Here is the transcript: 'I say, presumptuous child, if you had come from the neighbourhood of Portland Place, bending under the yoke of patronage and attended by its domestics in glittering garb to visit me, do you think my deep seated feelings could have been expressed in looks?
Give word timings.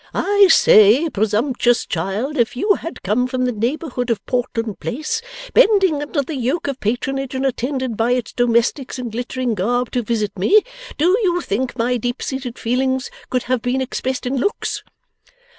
'I 0.15 0.47
say, 0.49 1.11
presumptuous 1.11 1.85
child, 1.85 2.35
if 2.35 2.57
you 2.57 2.73
had 2.73 3.03
come 3.03 3.27
from 3.27 3.45
the 3.45 3.51
neighbourhood 3.51 4.09
of 4.09 4.25
Portland 4.25 4.79
Place, 4.79 5.21
bending 5.53 6.01
under 6.01 6.23
the 6.23 6.35
yoke 6.35 6.67
of 6.67 6.79
patronage 6.79 7.35
and 7.35 7.45
attended 7.45 7.95
by 7.95 8.13
its 8.13 8.33
domestics 8.33 8.97
in 8.97 9.11
glittering 9.11 9.53
garb 9.53 9.91
to 9.91 10.01
visit 10.01 10.35
me, 10.39 10.63
do 10.97 11.15
you 11.21 11.39
think 11.41 11.77
my 11.77 11.97
deep 11.97 12.23
seated 12.23 12.57
feelings 12.57 13.11
could 13.29 13.43
have 13.43 13.61
been 13.61 13.79
expressed 13.79 14.25
in 14.25 14.37
looks? 14.37 14.81